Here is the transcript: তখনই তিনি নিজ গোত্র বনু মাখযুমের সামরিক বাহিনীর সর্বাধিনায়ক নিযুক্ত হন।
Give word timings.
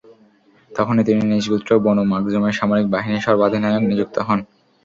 তখনই 0.71 1.03
তিনি 1.03 1.21
নিজ 1.25 1.45
গোত্র 1.51 1.71
বনু 1.83 2.03
মাখযুমের 2.11 2.57
সামরিক 2.59 2.87
বাহিনীর 2.93 3.25
সর্বাধিনায়ক 3.27 3.83
নিযুক্ত 3.89 4.15
হন। 4.27 4.39